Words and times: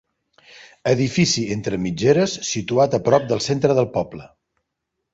Edifici 0.91 1.43
entre 1.57 1.79
mitgeres, 1.85 2.35
situat 2.55 2.99
a 2.99 3.03
prop 3.11 3.31
del 3.33 3.47
centre 3.53 3.81
del 3.83 3.93
poble. 4.01 4.31